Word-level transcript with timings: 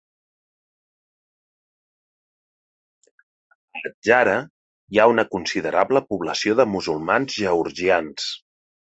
A 3.79 3.81
Adjara 3.89 4.39
hi 4.95 5.01
ha 5.01 5.05
una 5.13 5.27
considerable 5.37 6.03
població 6.15 6.57
de 6.61 6.67
musulmans 6.73 7.37
georgians. 7.43 8.27